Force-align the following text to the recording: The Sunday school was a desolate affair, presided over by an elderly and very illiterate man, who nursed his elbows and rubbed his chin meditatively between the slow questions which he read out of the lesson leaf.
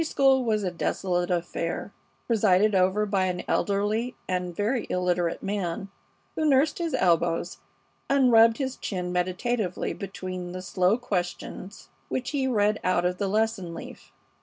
The 0.01 0.05
Sunday 0.05 0.11
school 0.13 0.43
was 0.43 0.63
a 0.63 0.71
desolate 0.71 1.29
affair, 1.29 1.93
presided 2.25 2.73
over 2.73 3.05
by 3.05 3.25
an 3.25 3.43
elderly 3.47 4.15
and 4.27 4.55
very 4.55 4.87
illiterate 4.89 5.43
man, 5.43 5.89
who 6.33 6.43
nursed 6.49 6.79
his 6.79 6.95
elbows 6.95 7.59
and 8.09 8.31
rubbed 8.31 8.57
his 8.57 8.77
chin 8.77 9.11
meditatively 9.11 9.93
between 9.93 10.53
the 10.53 10.63
slow 10.63 10.97
questions 10.97 11.89
which 12.09 12.31
he 12.31 12.47
read 12.47 12.79
out 12.83 13.05
of 13.05 13.19
the 13.19 13.27
lesson 13.27 13.75
leaf. 13.75 14.11